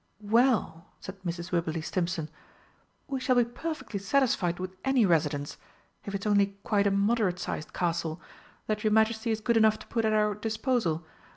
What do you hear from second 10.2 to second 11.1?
disposal.